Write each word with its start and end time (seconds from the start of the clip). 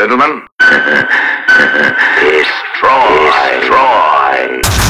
gentlemen. 0.00 0.40
Destroy. 2.20 3.30
Destroy. 3.60 4.89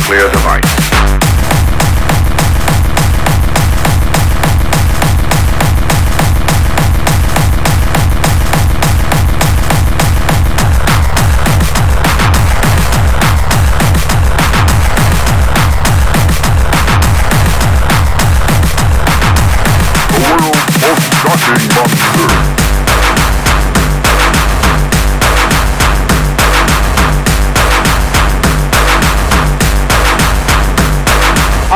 Destroy. 0.00 0.20
It's 0.26 0.34
a 0.34 0.69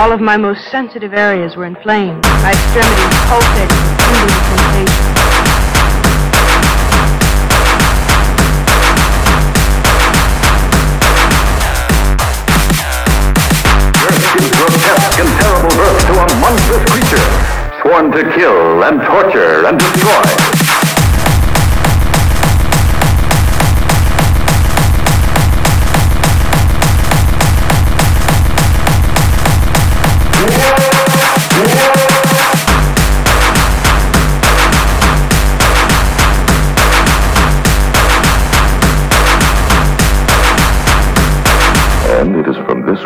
All 0.05 0.13
of 0.13 0.21
my 0.21 0.37
most 0.37 0.71
sensitive 0.71 1.15
areas 1.15 1.57
were 1.57 1.65
inflamed, 1.65 2.23
my 2.25 2.51
extremities 2.51 3.21
pulsating 3.25 3.81
with 3.89 3.99
tingling 4.05 4.45
sensation. 4.53 5.05
Grotesque 14.59 15.21
and 15.21 15.33
terrible 15.41 15.75
birth 15.75 16.01
to 16.05 16.13
a 16.21 16.27
monstrous 16.39 16.85
creature, 16.93 17.29
sworn 17.81 18.13
to 18.13 18.31
kill 18.37 18.85
and 18.85 19.01
torture 19.01 19.65
and 19.65 19.79
destroy. 19.79 20.54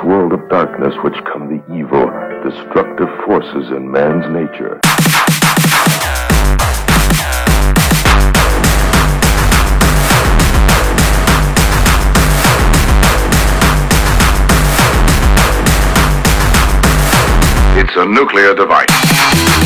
World 0.09 0.33
of 0.33 0.49
darkness 0.49 0.95
which 1.05 1.23
come 1.27 1.49
the 1.55 1.63
evil, 1.71 2.09
destructive 2.43 3.11
forces 3.27 3.71
in 3.73 3.91
man's 3.91 4.25
nature. 4.33 4.81
It's 17.79 17.97
a 17.97 18.07
nuclear 18.07 18.55
device. 18.55 19.58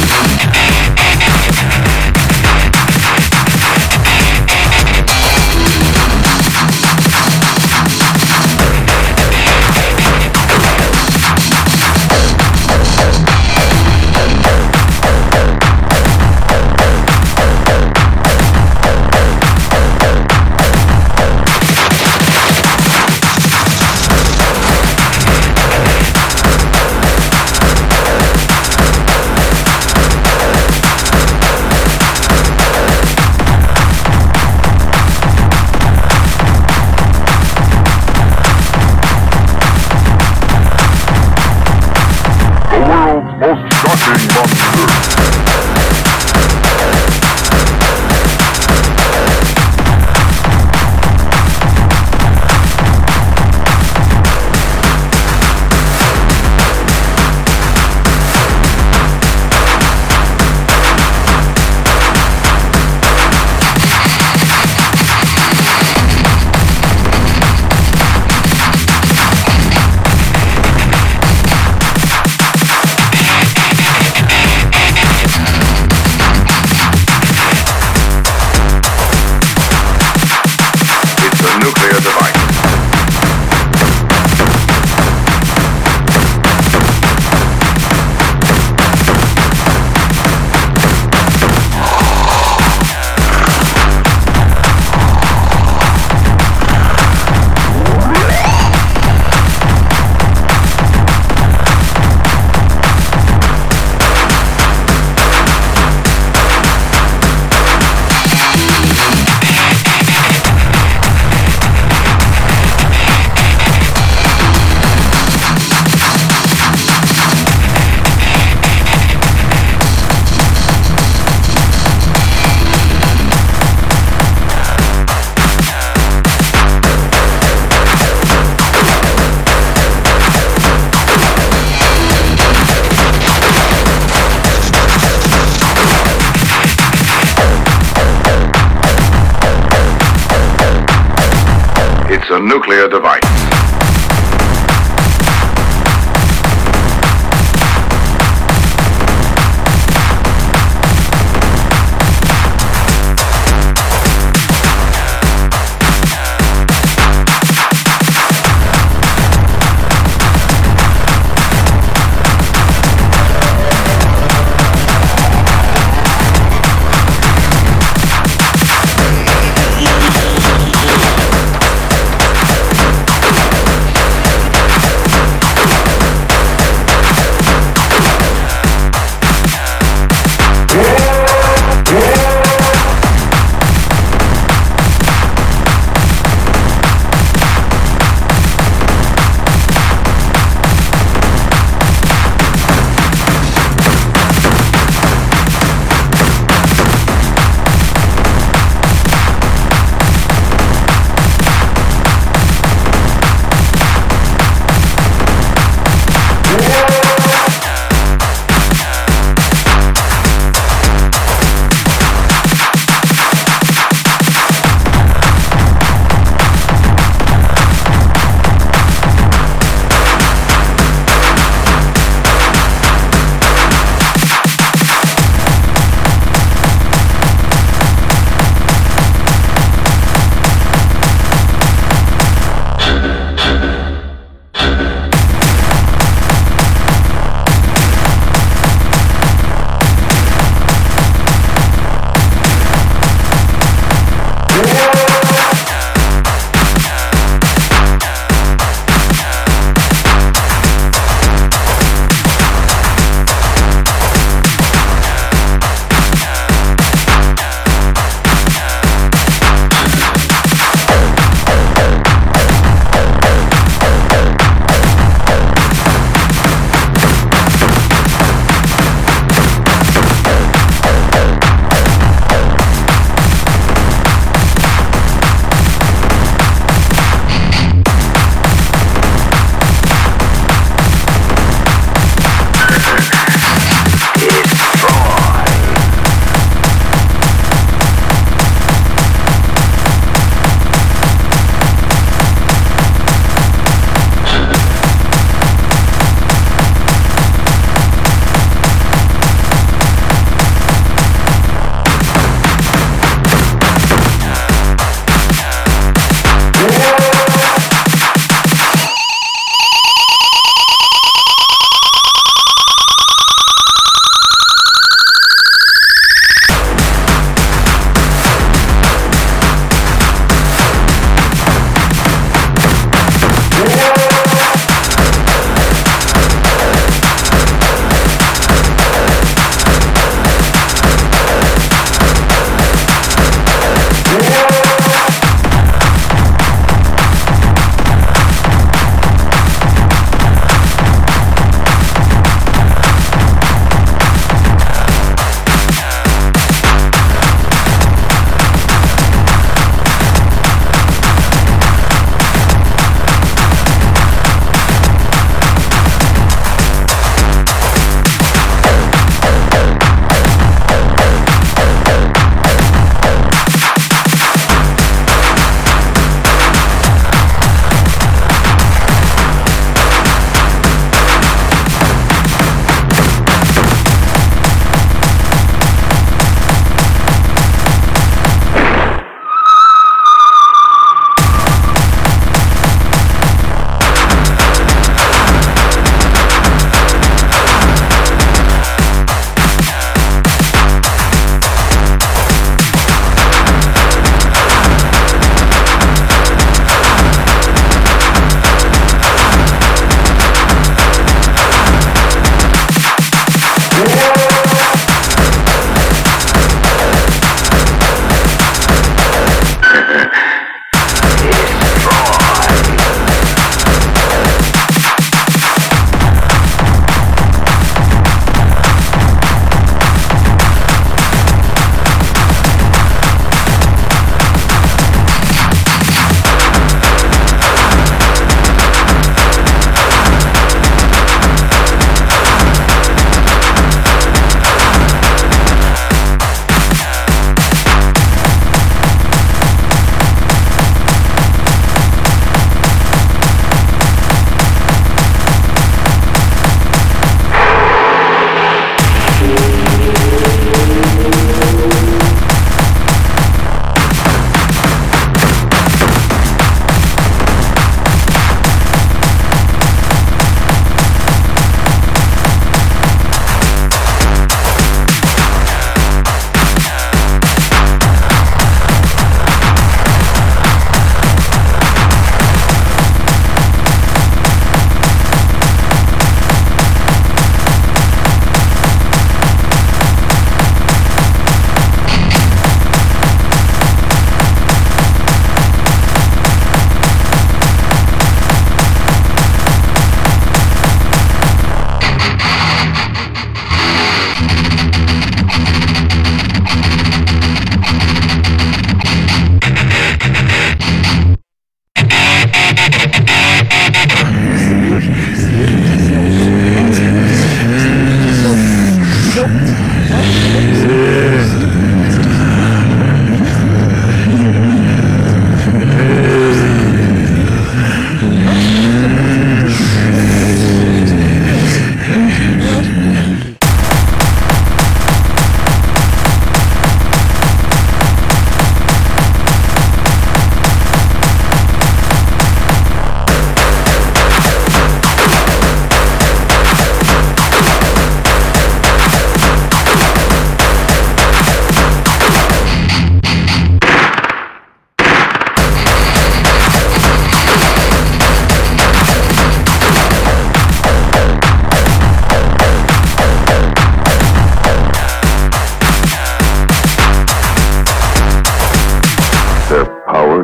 Nuclear 142.52 142.86
device. 142.86 143.31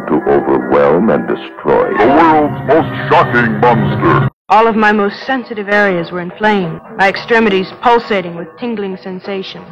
To 0.08 0.14
overwhelm 0.28 1.10
and 1.10 1.28
destroy. 1.28 1.96
The 1.96 2.06
world's 2.06 2.68
most 2.68 2.90
shocking 3.08 3.60
monster. 3.60 4.28
All 4.48 4.66
of 4.66 4.76
my 4.76 4.92
most 4.92 5.26
sensitive 5.26 5.68
areas 5.68 6.10
were 6.10 6.22
inflamed, 6.22 6.80
my 6.96 7.08
extremities 7.08 7.68
pulsating 7.82 8.34
with 8.34 8.48
tingling 8.58 8.96
sensation. 8.96 9.62